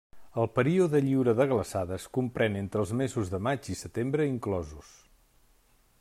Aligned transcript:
El 0.43 0.47
període 0.53 1.01
lliure 1.07 1.33
de 1.39 1.45
glaçades 1.51 2.07
comprèn 2.17 2.57
entre 2.61 2.81
els 2.85 2.93
mesos 3.01 3.29
de 3.35 3.41
maig 3.49 3.69
i 3.75 3.77
setembre 3.83 4.27
inclosos. 4.31 4.91